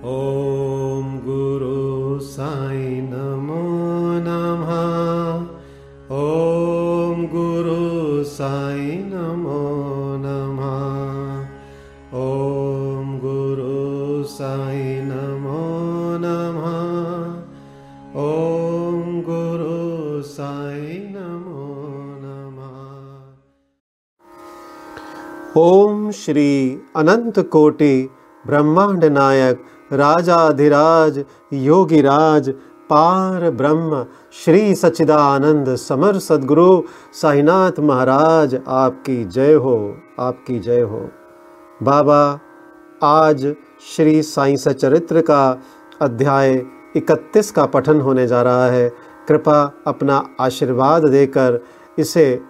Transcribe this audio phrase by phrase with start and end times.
[0.00, 3.64] ॐ गुरु साई नमो
[4.26, 4.70] नमः।
[6.18, 9.58] ॐ गुरु साई नमो
[10.24, 11.42] नमः।
[12.20, 15.64] ॐ गुरु साई नमो
[16.24, 16.70] नमः।
[18.22, 21.66] ॐ गुरु साई नमो
[22.22, 22.80] नमः।
[25.56, 28.10] ओम श्री अनंत कोटि
[28.46, 29.62] ब्रह्मांड नायक
[29.92, 32.50] राजाधिराज योगिराज
[32.90, 41.10] पार ब्रह्म, श्री सच्चिदानंद, समर सदगुरु, साईनाथ महाराज, आपकी जय हो, आपकी जय हो।
[41.82, 42.40] बाबा,
[43.02, 43.54] आज
[43.96, 45.58] श्री साई सचरित्र का
[46.00, 48.92] अध्याय 31 का पठन होने जा रहा है।
[49.28, 51.64] कृपा अपना आशीर्वाद देकर
[51.98, 52.40] इसे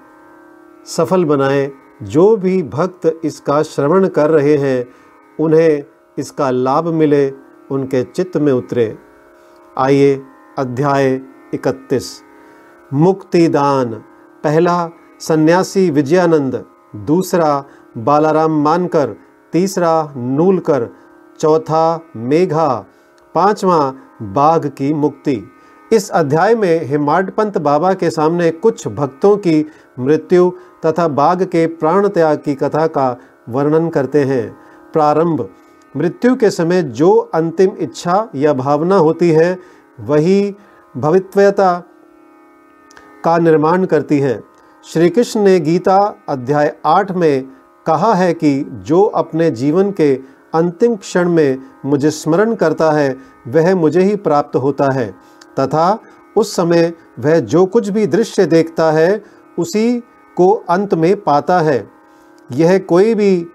[0.86, 1.72] सफल बनाएँ।
[2.02, 4.88] जो भी भक्त इसका श्रवण कर रहे हैं,
[5.40, 5.84] उन्हें
[6.18, 7.32] इसका लाभ मिले।
[7.70, 8.98] उनके चित्त में उतरे।
[9.78, 10.22] आइए,
[10.58, 11.20] अध्याय
[11.54, 12.22] 31
[12.92, 13.94] मुक्ति दान
[14.44, 14.90] पहला
[15.20, 16.64] सन्यासी विजयानंद,
[16.96, 17.64] दूसरा
[17.98, 19.16] बालाराम मानकर,
[19.52, 20.88] तीसरा नूलकर,
[21.40, 22.86] चौथा मेघा,
[23.34, 25.50] पांचवा बाघ की मुक्ति।
[25.92, 29.66] इस अध्याय में हिमाडपंत बाबा के सामने कुछ भक्तों की
[29.98, 30.52] मृत्यु
[30.86, 33.16] तथा बाघ के प्राण त्याग की कथा का
[33.48, 34.56] वर्णन करते हैं।
[34.92, 35.50] प्रारंभ।
[35.96, 39.58] मृत्यु के समय जो अंतिम इच्छा या भावना होती है,
[40.00, 40.54] वही
[40.96, 41.84] भवित्वता
[43.24, 44.42] का निर्माण करती है।
[44.84, 47.48] श्री कृष्ण ने गीता अध्याय आठ में
[47.86, 50.20] कहा है कि जो अपने जीवन के
[50.54, 53.16] अंतिम क्षण में मुझे स्मरण करता है,
[53.48, 55.14] वह मुझे ही प्राप्त होता है।
[55.60, 55.98] तथा
[56.36, 59.24] उस समय वह जो कुछ भी दृश्य देखता है,
[59.58, 60.00] उसी
[60.36, 61.90] को अंत में पाता है।
[62.52, 63.46] यह कोई भी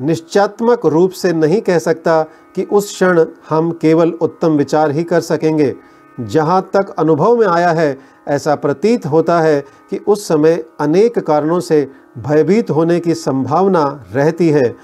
[0.00, 2.22] निश्चात्मक रूप से नहीं कह सकता
[2.54, 5.74] कि उस क्षण हम केवल उत्तम विचार ही कर सकेंगे।
[6.20, 7.98] जहाँ तक अनुभव में आया है,
[8.28, 14.48] ऐसा प्रतीत होता है कि उस समय अनेक कारणों से भयभीत होने की संभावना रहती
[14.48, 14.76] है।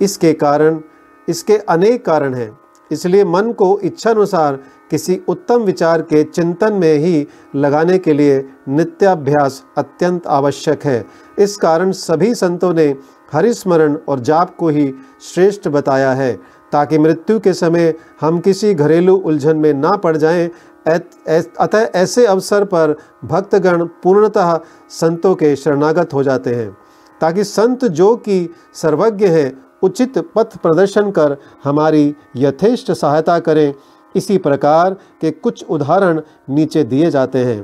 [0.00, 0.80] इसके कारण,
[1.28, 2.58] इसके अनेक कारण हैं।
[2.92, 4.58] इसलिए मन को इच्छानुसार
[4.90, 11.04] किसी उत्तम विचार के चिंतन में ही लगाने के लिए नित्याभ्यास अत्यंत आवश्यक है।
[11.38, 12.86] इस कारण सभी संतों ने
[13.32, 16.32] हरिस्मरण और जाप को ही श्रेष्ठ बताया है,
[16.72, 20.50] ताकि मृत्यु के समय हम किसी घरेलू उलझन में ना पड़ जाएँ
[20.88, 24.58] अतः ऐसे अवसर पर भक्तगण पूर्णतः
[24.90, 26.76] संतों के शरणागत हो जाते हैं,
[27.20, 29.52] ताकि संत जो कि सर्वज्ञ हैं,
[29.82, 33.74] उचित पथ प्रदर्शन कर हमारी यथेष्ट सहायता करें।
[34.14, 37.62] इसी प्रकार के कुछ उदाहरण नीचे दिए जाते हैं।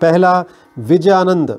[0.00, 0.44] पहला,
[0.78, 1.58] विजयानंद।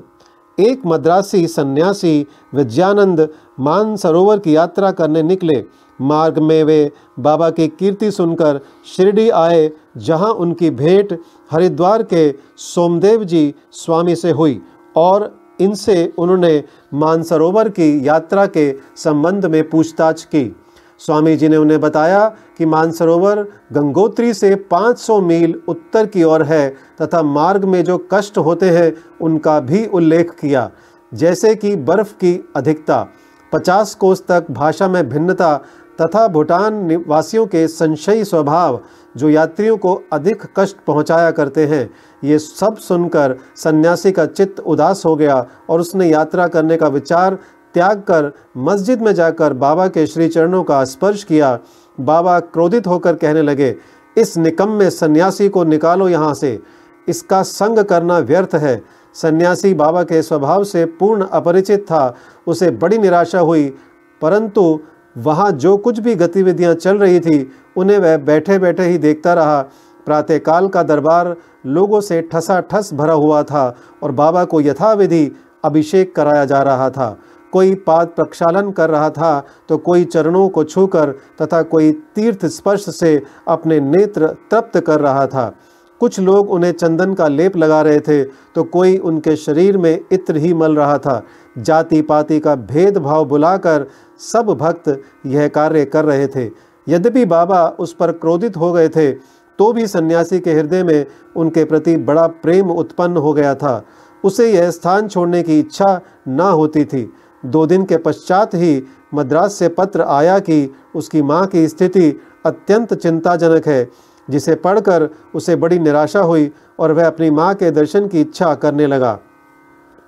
[0.58, 3.28] एक मद्रासी सन्यासी विजयानंद
[3.60, 5.64] मानसरोवर की यात्रा करने निकले।
[6.00, 11.18] मार्ग में वे बाबा की कीर्ति सुनकर शिरडी आए, जहाँ उनकी भेंट
[11.50, 14.60] हरिद्वार के सोमदेव जी स्वामी से हुई
[14.96, 16.62] और इनसे उन्होंने
[16.94, 20.56] मानसरोवर की यात्रा के संबंध में पूछताछ की।
[21.00, 22.28] स्वामी जी ने उन्हें बताया
[22.58, 23.38] कि मानसरोवर
[23.72, 26.68] गंगोत्री से 500 मील उत्तर की ओर है
[27.02, 30.70] तथा मार्ग में जो कष्ट होते हैं, उनका भी उल्लेख किया।
[31.12, 33.06] जैसे कि बर्फ़ की अधिकता
[33.52, 35.56] 50 कोस तक भाषा में भिन्नता
[36.00, 38.80] तथा भूटान निवासियों के संशयी स्वभाव
[39.16, 41.90] जो यात्रियों को अधिक कष्ट पहुँचाया करते हैं,
[42.24, 47.38] ये सब सुनकर सन्यासी का चित्त उदास हो गया और उसने यात्रा करने का विचार
[47.74, 51.58] त्याग कर मस्जिद में जाकर बाबा के श्री चरणों का स्पर्श किया।
[52.00, 53.76] बाबा क्रोधित होकर कहने लगे,
[54.16, 56.62] इस निकम में सन्यासी को निकालो यहाँ से।
[57.08, 58.82] इसका संग करना व्यर्थ है।
[59.14, 62.16] सन्यासी बाबा के स्वभाव से पूर्ण अपरिचित था।
[62.46, 63.74] उसे बड़ी निराशा हुई।
[64.22, 64.80] परंतु
[65.18, 69.62] वहाँ जो कुछ भी गतिविधियाँ चल रही थी, उन्हें वह बैठे बैठे ही देखता रहा।
[70.06, 71.36] प्रातःकाल का दरबार
[71.66, 75.32] लोगों से ठसा ठस भरा हुआ था और बाबा को यथाविधि
[75.64, 77.18] अभिषेक कराया जा रहा था।
[77.52, 79.32] कोई पाद प्रक्षालन कर रहा था
[79.68, 81.10] तो कोई चरणों को छूकर
[81.42, 85.52] तथा कोई तीर्थ स्पर्श से अपने नेत्र तृप्त कर रहा था।
[86.00, 88.22] कुछ लोग उन्हें चंदन का लेप लगा रहे थे
[88.54, 91.22] तो कोई उनके शरीर में इत्र ही मल रहा था।
[91.58, 93.86] जाति पाति का भेदभाव बुलाकर
[94.22, 94.88] सब भक्त
[95.26, 96.44] यह कार्य कर रहे थे।
[96.86, 99.10] यद्यपि बाबा उस पर क्रोधित हो गए थे
[99.58, 101.06] तो भी सन्यासी के हृदय में
[101.36, 103.82] उनके प्रति बड़ा प्रेम उत्पन्न हो गया था।
[104.24, 107.02] उसे यह स्थान छोड़ने की इच्छा न होती थी।
[107.46, 108.82] दो दिन के पश्चात ही
[109.14, 113.90] मद्रास से पत्र आया कि उसकी माँ की स्थिति अत्यंत चिंताजनक है,
[114.30, 118.86] जिसे पढ़कर उसे बड़ी निराशा हुई और वह अपनी माँ के दर्शन की इच्छा करने
[118.86, 119.18] लगा।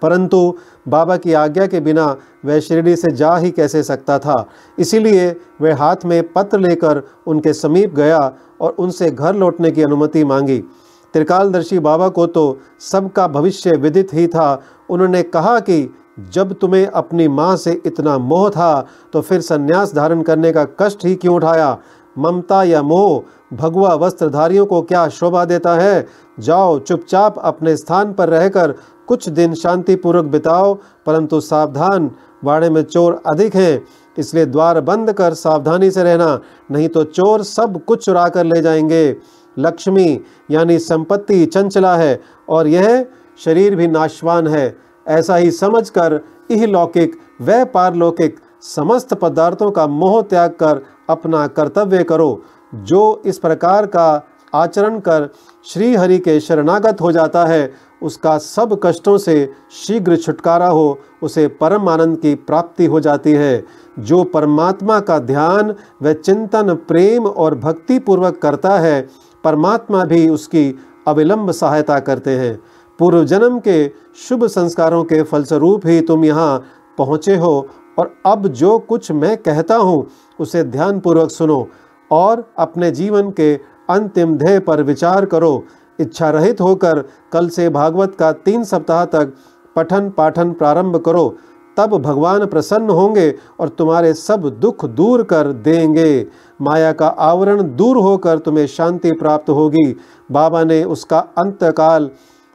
[0.02, 0.58] परंतु
[0.88, 4.48] बाबा की आज्ञा के बिना वह शिरडी से जा ही कैसे सकता था?
[4.78, 10.24] इसीलिए वह हाथ में पत्र लेकर उनके समीप गया और उनसे घर लौटने की अनुमति
[10.24, 10.58] मांगी।
[11.14, 17.28] त्रिकालदर्शी बाबा को तो सबका भविष्य विदित ही था। उन्होंने कहा कि जब तुम्हें अपनी
[17.28, 21.78] माँ से इतना मोह था तो फिर संन्यास धारण करने का कष्ट ही क्यों उठाया?
[22.18, 23.22] ममता या मोह?
[23.56, 26.06] भगवा वस्त्रधारियों को क्या शोभा देता है?
[26.40, 28.74] जाओ, चुपचाप अपने स्थान पर रहकर
[29.06, 30.74] कुछ दिन शांतिपूर्वक बिताओ,
[31.06, 32.10] परंतु सावधान।
[32.44, 33.84] बाड़े में चोर अधिक हैं,
[34.18, 38.60] इसलिए द्वार बंद कर सावधानी से रहना, नहीं तो चोर सब कुछ चुरा कर ले
[38.60, 39.16] जाएँगे।
[39.58, 40.20] लक्ष्मी,
[40.50, 43.06] यानी संपत्ति चंचला है, और यह
[43.44, 44.76] शरीर भी नाशवान है।
[45.08, 46.20] ऐसा ही समझकर
[46.50, 52.42] यह लौकिक व पारलौकिक, समस्त पदार्थों का मोह त्याग कर अपना कर्तव्य करो,
[52.74, 55.28] जो इस प्रकार का आचरण कर
[55.64, 57.72] श्री हरि के शरणागत हो जाता है,
[58.02, 63.64] उसका सब कष्टों से शीघ्र छुटकारा हो, उसे परम आनंद की प्राप्ति हो जाती है।
[63.98, 69.08] जो परमात्मा का ध्यान व चिंतन, प्रेम और भक्ति पूर्वक करता है,
[69.44, 72.58] परमात्मा भी उसकी अविलंब सहायता करते हैं।
[73.02, 73.76] पूर्व जन्म के
[74.18, 76.62] शुभ संस्कारों के फलस्वरूप ही तुम यहाँ
[76.98, 77.68] पहुँचे हो।
[77.98, 80.06] और अब जो कुछ मैं कहता हूँ,
[80.38, 81.66] उसे ध्यानपूर्वक सुनो
[82.10, 83.54] और अपने जीवन के
[83.90, 85.64] अंतिम ध्येय पर विचार करो।
[85.98, 89.32] इच्छा रहित होकर कल से भागवत का तीन सप्ताह तक
[89.76, 91.28] पठन पाठन प्रारंभ करो।
[91.76, 96.26] तब भगवान प्रसन्न होंगे और तुम्हारे सब दुख दूर कर देंगे।
[96.60, 99.94] माया का आवरण दूर होकर तुम्हें शांति प्राप्त होगी।
[100.32, 102.10] बाबा ने उसका अंतकाल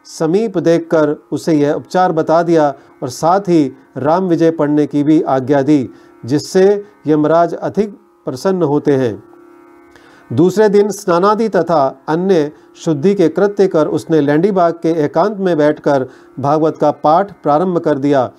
[0.08, 2.74] समीप देखकर उसे यह उपचार बता दिया
[3.04, 5.90] और साथ ही राम विजय पढ़ने की भी आज्ञा दी,
[6.24, 9.24] जिससे यमराज अधिक प्रसन्न होते हैं।
[10.30, 16.08] दूसरे दिन स्नानादि तथा अन्य शुद्धि के कृत्य कर उसने लैंडीबाग के एकांत में बैठकर
[16.40, 18.30] भागवत का पाठ प्रारंभ कर दिया।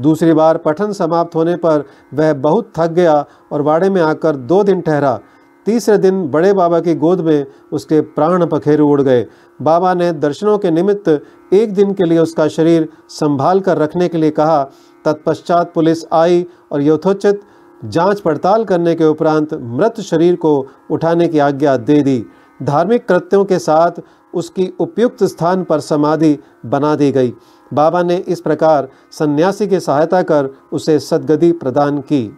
[0.00, 1.84] दूसरी बार पठन समाप्त होने पर
[2.14, 5.18] वह बहुत थक गया और वाड़े में आकर दो दिन ठहरा।
[5.66, 9.26] तीसरे दिन बड़े बाबा की गोद में उसके प्राण पखेरु उड़ गए।
[9.62, 11.08] बाबा ने दर्शनों के निमित्त
[11.52, 14.62] एक दिन के लिए उसका शरीर संभाल कर रखने के लिए कहा।
[15.04, 17.40] तत्पश्चात पुलिस आई और यथोचित
[17.84, 22.24] जाँच पड़ताल करने के उपरांत मृत शरीर को उठाने की आज्ञा दे दी।
[22.60, 24.00] धार्मिक कृत्यों के साथ
[24.34, 27.32] उसकी उपयुक्त स्थान पर समाधि बना दी गई।
[27.74, 32.30] बाबा ने इस प्रकार सन्यासी की सहायता कर उसे सदगति प्रदान की।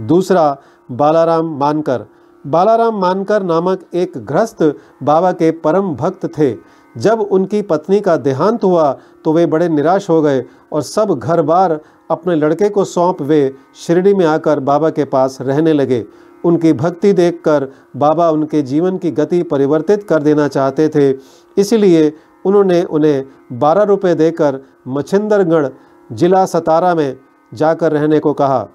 [0.00, 0.56] दूसरा
[0.90, 2.06] बालाराम मानकर
[2.44, 4.62] बालाराम मानकर नामक एक गृहस्थ
[5.02, 6.54] बाबा के परम भक्त थे।
[6.96, 8.92] जब उनकी पत्नी का देहांत हुआ
[9.24, 11.78] तो वे बड़े निराश हो गए और सब घर बार
[12.10, 13.40] अपने लड़के को सौंप वे
[13.76, 16.04] शिरडी में आकर बाबा के पास रहने लगे।
[16.44, 21.10] उनकी भक्ति देखकर बाबा उनके जीवन की गति परिवर्तित कर देना चाहते थे।
[21.56, 22.12] इसलिए
[22.44, 25.68] उन्होंने उन्हें बारह रुपये देकर मछिंदरगढ़
[26.10, 27.16] जिला सतारा में
[27.52, 28.66] जाकर रहने को कहा।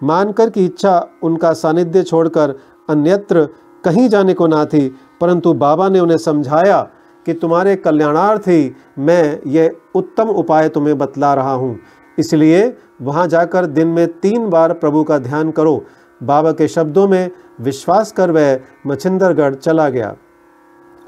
[0.00, 2.54] मानकर की इच्छा उनका सानिध्य छोड़कर
[2.88, 3.48] अन्यत्र
[3.84, 4.88] कहीं जाने को ना थी,
[5.20, 6.80] परंतु बाबा ने उन्हें समझाया
[7.26, 11.78] कि तुम्हारे कल्याणार्थ ही मैं ये उत्तम उपाय तुम्हें बतला रहा हूँ।
[12.18, 15.84] इसलिए वहाँ जाकर दिन में तीन बार प्रभु का ध्यान करो।
[16.20, 17.30] बाबा के शब्दों में
[17.60, 20.14] विश्वास कर वह मछिंदरगढ़ चला गया।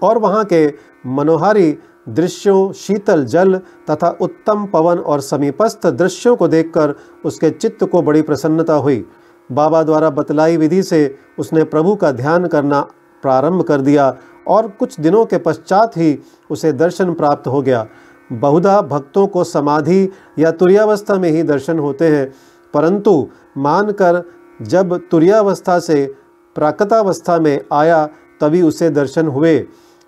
[0.02, 0.66] और वहाँ के
[1.06, 1.76] मनोहारी
[2.08, 3.56] दृश्यों, शीतल जल
[3.90, 6.94] तथा उत्तम पवन और समीपस्थ दृश्यों को देखकर
[7.25, 9.04] उसके चित्त को बड़ी प्रसन्नता हुई।
[9.52, 12.80] बाबा द्वारा बतलाई विधि से उसने प्रभु का ध्यान करना
[13.23, 14.14] प्रारंभ कर दिया
[14.49, 16.19] और कुछ दिनों के पश्चात ही
[16.50, 17.87] उसे दर्शन प्राप्त हो गया।
[18.30, 22.33] बहुधा भक्तों को समाधि या तुरियावस्था में ही दर्शन होते हैं,
[22.75, 23.28] परंतु
[23.59, 24.23] मानकर
[24.62, 26.07] जब तुरियावस्था से
[26.57, 28.07] प्राकृतावस्था में आया
[28.40, 29.59] तभी उसे दर्शन हुए।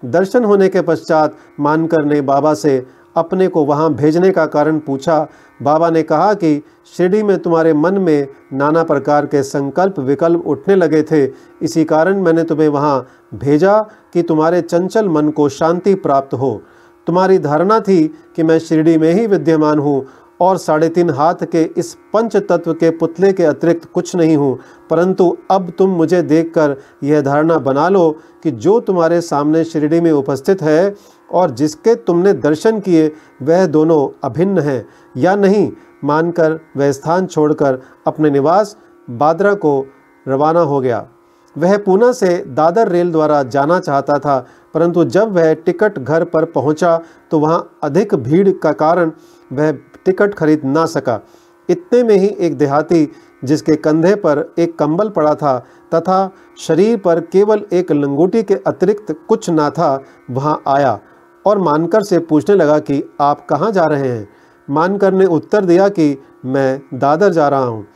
[0.02, 2.84] दर्शन होने के पश्चात मानकर ने बाबा से
[3.16, 5.26] अपने को वहाँ भेजने का कारण पूछा।
[5.62, 6.62] बाबा ने कहा कि
[6.96, 11.24] शिरडी में तुम्हारे मन में नाना प्रकार के संकल्प विकल्प उठने लगे थे।
[11.62, 13.78] इसी कारण मैंने तुम्हें वहाँ भेजा
[14.12, 16.60] कि तुम्हारे चंचल मन को शांति प्राप्त हो।
[17.06, 18.02] तुम्हारी धारणा थी
[18.36, 20.04] कि मैं शिरडी में ही विद्यमान हूँ
[20.40, 24.58] और साढ़े तीन हाथ के इस पंच तत्व के पुतले के अतिरिक्त कुछ नहीं हूँ।
[24.90, 28.10] परंतु अब तुम मुझे देखकर यह धारणा बना लो
[28.42, 30.94] कि जो तुम्हारे सामने शिरडी में उपस्थित है
[31.32, 33.10] और जिसके तुमने दर्शन किए,
[33.42, 34.84] वह दोनों अभिन्न हैं।
[35.16, 35.70] या नहीं,
[36.04, 38.76] मानकर वह स्थान छोड़कर अपने निवास
[39.08, 39.84] बादरा को
[40.26, 41.06] रवाना हो गया।
[41.56, 44.38] वह पूना से दादर रेल द्वारा जाना चाहता था,
[44.74, 49.12] परंतु जब वह टिकट घर पर पहुँचा तो वहाँ अधिक भीड़ का कारण
[49.50, 49.72] वह
[50.04, 51.20] टिकट खरीद ना सका।
[51.68, 53.08] इतने में ही एक देहाती,
[53.42, 55.58] जिसके कंधे पर एक कंबल पड़ा था,
[55.94, 60.98] तथा शरीर पर केवल एक लंगोटी के अतिरिक्त कुछ ना था, वहाँ आया।
[61.44, 64.28] और मानकर से पूछने लगा कि आप कहाँ जा रहे हैं?
[64.68, 67.86] मानकर ने उत्तर दिया कि मैं दादर जा रहा हूँ।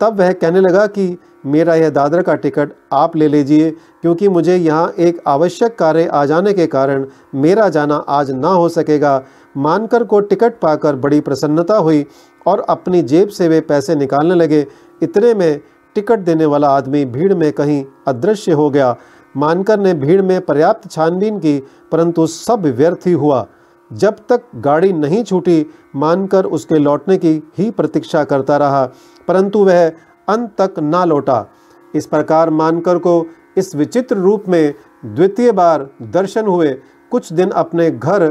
[0.00, 1.16] तब वह कहने लगा कि
[1.46, 3.70] मेरा यह दादर का टिकट आप ले लीजिए,
[4.02, 8.68] क्योंकि मुझे यहाँ एक आवश्यक कार्य आ जाने के कारण मेरा जाना आज ना हो
[8.68, 9.22] सकेगा।
[9.56, 12.04] मानकर को टिकट पाकर बड़ी प्रसन्नता हुई
[12.46, 14.66] और अपनी जेब से वे पैसे निकालने लगे।
[15.02, 15.60] इतने में
[15.96, 18.96] टिकट देने वाला आदमी भीड़ में कहीं अदृश्य हो गया।
[19.34, 21.58] मानकर ने भीड़ में पर्याप्त छानबीन की,
[21.92, 23.46] परंतु सब व्यर्थ ही हुआ।
[23.90, 25.66] जब तक गाड़ी नहीं छूटी,
[25.96, 28.84] मानकर उसके लौटने की ही प्रतीक्षा करता रहा,
[29.28, 29.86] परंतु वह
[30.28, 31.46] अंत तक ना लौटा।
[31.94, 33.24] इस प्रकार मानकर को
[33.56, 36.72] इस विचित्र रूप में द्वितीय बार दर्शन हुए।
[37.12, 38.30] कुछ दिन अपने घर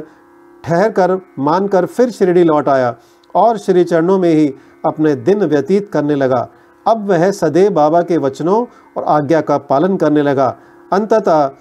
[0.64, 2.96] ठहर कर मानकर फिर शिरडी लौट आया
[3.36, 4.48] और श्री चरणों में ही
[4.86, 6.48] अपने दिन व्यतीत करने लगा।
[6.86, 8.66] अब वह सदैव बाबा के वचनों
[8.98, 10.56] और आज्ञा का पालन करने लगा।
[10.94, 11.52] अंततः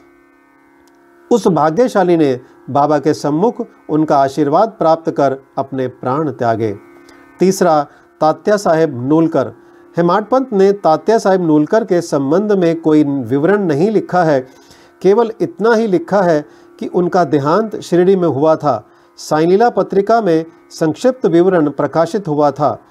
[1.31, 2.41] उस भाग्यशाली ने
[2.71, 6.77] बाबा के सम्मुख उनका आशीर्वाद प्राप्त कर अपने प्राण त्यागे।
[7.41, 7.87] तीसरा,
[8.21, 9.53] तात्या साहेब नूलकर।
[9.97, 14.47] हेमाड पंत ने तात्या साहेब नूलकर के संबंध में कोई विवरण नहीं लिखा है।
[15.03, 16.47] केवल इतना ही लिखा है
[16.81, 22.83] कि उनका देहांत शिरडी में हुआ था। साइलीला पत्रिका में संक्षिप्त विवरण प्रकाशित हुआ था।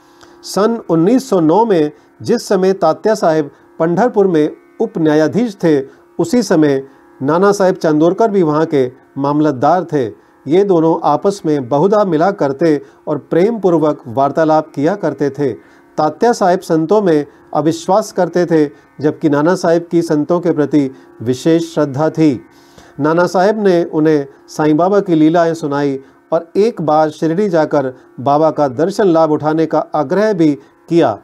[0.43, 6.83] सन 1909 में जिस समय तात्या साहेब पंढरपुर में उप न्यायाधीश थे उसी समय
[7.21, 10.05] नाना साहेब चंदोरकर भी वहाँ के मामलतदार थे।
[10.45, 15.51] ये दोनों आपस में बहुधा मिला करते और प्रेम पूर्वक वार्तालाप किया करते थे।
[15.97, 18.65] तात्या साहेब संतों में अविश्वास करते थे,
[19.01, 20.89] जबकि नाना साहेब की संतों के प्रति
[21.21, 22.45] विशेष श्रद्धा थी।
[22.99, 25.99] नाना साहेब ने उन्हें साईं बाबा की लीलाएँ सुनाई
[26.31, 30.53] और एक बार शिरडी जाकर बाबा का दर्शन लाभ उठाने का आग्रह भी
[30.89, 31.17] किया।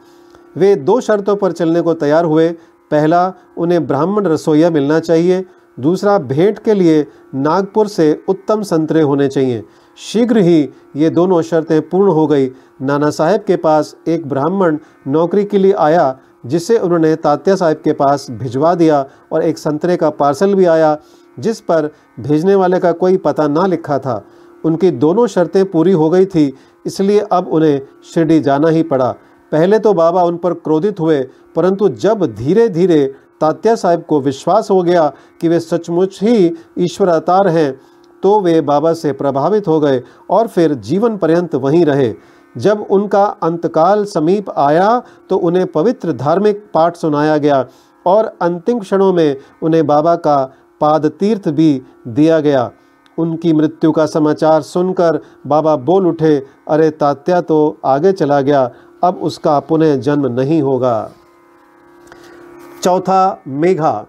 [0.56, 2.48] वे दो शर्तों पर चलने को तैयार हुए
[2.92, 5.44] पहला, उन्हें ब्राह्मण रसोईया मिलना चाहिए।
[5.78, 9.62] दूसरा, भेंट के लिए नागपुर से उत्तम संतरे होने चाहिए।
[9.98, 12.50] शीघ्र ही ये दोनों शर्तें पूर्ण हो गई।
[12.82, 17.92] नाना साहेब के पास एक ब्राह्मण नौकरी के लिए आया, जिसे उन्होंने तात्या साहेब के
[17.92, 20.96] पास भिजवा दिया और एक संतरे का पार्सल भी आया,
[21.36, 24.22] जिस पर भेजने वाले का कोई पता ना लिखा था।
[24.64, 26.52] उनकी दोनों शर्तें पूरी हो गई थी,
[26.86, 27.80] इसलिए अब उन्हें
[28.14, 29.14] शिरडी जाना ही पड़ा।
[29.52, 31.20] पहले तो बाबा उन पर क्रोधित हुए,
[31.56, 33.04] परंतु जब धीरे धीरे
[33.40, 35.06] तात्या साहब को विश्वास हो गया
[35.40, 37.72] कि वे सचमुच ही ईश्वर अवतार हैं
[38.22, 42.12] तो वे बाबा से प्रभावित हो गए और फिर जीवन पर्यंत वहीं रहे।
[42.54, 47.64] जब उनका अंतकाल समीप आया तो उन्हें पवित्र धार्मिक पाठ सुनाया गया
[48.06, 50.36] और अंतिम क्षणों में उन्हें बाबा का
[50.80, 52.70] पाद तीर्थ भी दिया गया।
[53.18, 56.36] उनकी मृत्यु का समाचार सुनकर बाबा बोल उठे,
[56.68, 58.70] अरे तात्या तो आगे चला गया
[59.02, 61.10] अब उसका पुनः जन्म नहीं होगा।
[62.82, 64.06] चौथा, मेघा।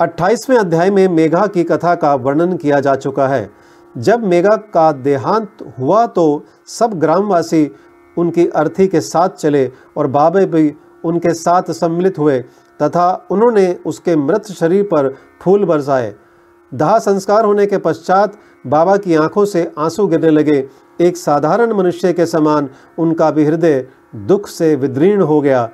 [0.00, 3.50] 28वें अध्याय में मेघा की कथा का वर्णन किया जा चुका है।
[3.98, 7.70] जब मेघा का देहांत हुआ तो सब ग्रामवासी
[8.16, 10.74] उनकी अर्थी के साथ चले और बाबे भी
[11.04, 12.38] उनके साथ सम्मिलित हुए
[12.80, 16.14] तथा उन्होंने उसके मृत शरीर पर फूल बरसाए।
[16.72, 20.68] दाह संस्कार होने के पश्चात बाबा की आँखों से आँसू गिरने लगे
[21.00, 23.86] एक साधारण मनुष्य के समान उनका भी हृदय
[24.16, 25.68] दुख से विदीर्ण हो गया।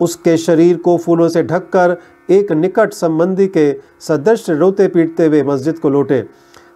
[0.00, 1.96] उसके शरीर को फूलों से ढककर
[2.30, 6.24] एक निकट संबंधी के सदृश रोते पीटते हुए मस्जिद को लौटे।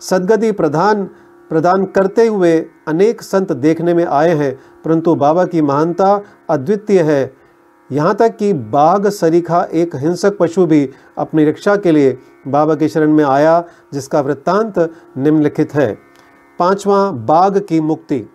[0.00, 1.04] सदगति प्रधान,
[1.50, 4.54] प्रदान करते हुए अनेक संत देखने में आए हैं,
[4.84, 6.20] परंतु बाबा की महानता
[6.50, 7.32] अद्वितीय है।
[7.90, 12.18] यहाँ तक कि बाघ सरीखा एक हिंसक पशु भी अपनी रक्षा के लिए
[12.48, 14.78] बाबा के शरण में आया, जिसका वृत्तांत
[15.18, 16.09] निम्नलिखित है।
[16.60, 18.30] पांचवा बाघ की मुक्ति।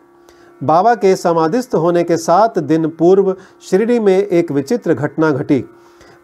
[0.63, 3.35] बाबा के समाधिस्थ होने के सात दिन पूर्व
[3.69, 5.63] शिरडी में एक विचित्र घटना घटी।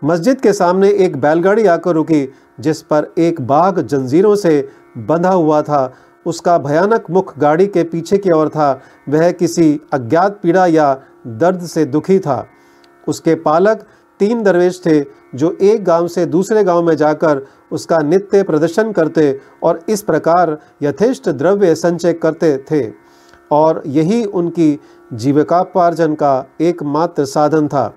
[0.03, 5.61] मस्जिद के सामने एक बैलगाड़ी आकर रुकी, जिस पर एक बाघ जंजीरों से बंधा हुआ
[5.61, 5.93] था।
[6.25, 11.61] उसका भयानक मुख गाड़ी के पीछे की ओर था। वह किसी अज्ञात पीड़ा या दर्द
[11.61, 12.47] से दुखी था।
[13.07, 13.87] उसके पालक
[14.21, 14.99] तीन दरवेश थे
[15.35, 20.57] जो एक गाँव से दूसरे गाँव में जाकर उसका नित्य प्रदर्शन करते और इस प्रकार
[20.83, 22.81] यथेष्ट द्रव्य संचय करते थे।
[23.51, 24.79] और यही उनकी
[25.13, 27.93] जीविकापार्जन का एकमात्र साधन था।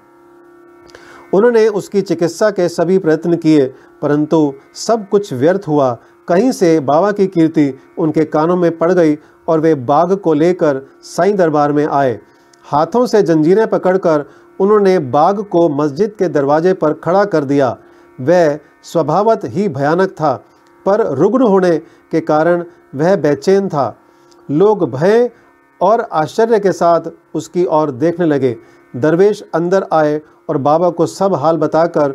[1.34, 3.66] उन्होंने उसकी चिकित्सा के सभी प्रयत्न किए,
[4.02, 5.92] परंतु सब कुछ व्यर्थ हुआ।
[6.28, 10.80] कहीं से बाबा की कीर्ति उनके कानों में पड़ गई और वे बाघ को लेकर
[11.02, 12.18] साईं दरबार में आए।
[12.64, 14.24] हाथों से जंजीरें पकड़कर
[14.60, 17.76] उन्होंने बाघ को मस्जिद के दरवाजे पर खड़ा कर दिया।
[18.18, 20.34] वह स्वभावत ही भयानक था,
[20.86, 21.76] पर रुग्ण होने
[22.12, 23.96] के कारण वह बेचैन था।
[24.48, 25.30] लोग भय
[25.80, 28.56] और आश्चर्य के साथ उसकी ओर देखने लगे।
[28.94, 32.14] दरवेश अंदर आए और बाबा को सब हाल बताकर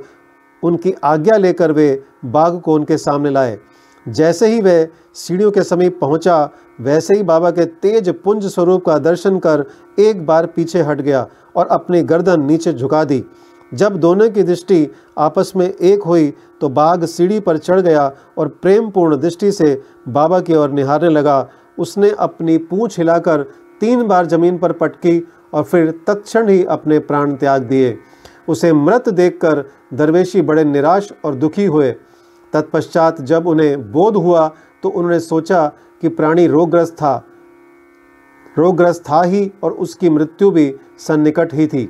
[0.64, 3.58] उनकी आज्ञा लेकर वे बाघ को उनके सामने लाए।
[4.06, 6.50] जैसे ही वह सीढ़ियों के समीप पहुँचा,
[6.82, 9.66] वैसे ही बाबा के तेज पुंज स्वरूप का दर्शन कर
[10.00, 13.24] एक बार पीछे हट गया और अपनी गर्दन नीचे झुका दी।
[13.72, 14.88] जब दोनों की दृष्टि
[15.18, 20.40] आपस में एक हुई तो बाघ सीढ़ी पर चढ़ गया और प्रेमपूर्ण दृष्टि से बाबा
[20.40, 23.44] की ओर निहारने लगा। उसने अपनी पूँछ हिलाकर
[23.82, 25.22] तीन बार ज़मीन पर पटकी
[25.54, 27.98] और फिर तत्क्षण ही अपने प्राण त्याग दिए।
[28.48, 29.64] उसे मृत देखकर
[29.94, 31.92] दरवेशी बड़े निराश और दुखी हुए।
[32.54, 34.48] तत्पश्चात जब उन्हें बोध हुआ
[34.84, 35.66] तो उन्होंने सोचा
[36.02, 37.16] कि प्राणी रोगग्रस्त था।
[38.58, 41.88] रोगग्रस्त था ही और उसकी मृत्यु भी सन्निकट ही थी।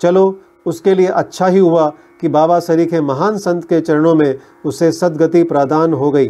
[0.00, 1.88] चलो, उसके लिए अच्छा ही हुआ
[2.20, 6.28] कि बाबा सरी के महान संत के चरणों में उसे सदगति प्रदान हो गई।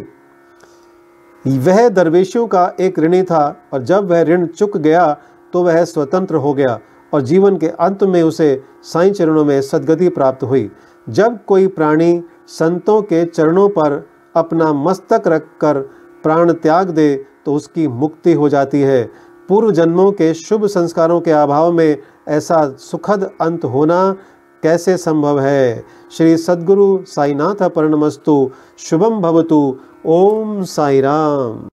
[1.45, 5.11] वह दरवेशियों का एक ऋणी था और जब वह ऋण चुक गया
[5.53, 6.79] तो वह स्वतंत्र हो गया
[7.13, 10.69] और जीवन के अंत में उसे साई चरणों में सदगति प्राप्त हुई।
[11.07, 14.01] जब कोई प्राणी संतों के चरणों पर
[14.35, 15.79] अपना मस्तक रखकर
[16.23, 17.13] प्राण त्याग दे
[17.45, 19.03] तो उसकी मुक्ति हो जाती है।
[19.49, 24.11] पूर्व जन्मों के शुभ संस्कारों के अभाव में ऐसा सुखद अंत होना
[24.63, 25.83] कैसे संभव है?
[26.11, 31.67] श्री सद्गुरु साईनाथ पर्णमस्तु शुभम भवतु। ओम साई राम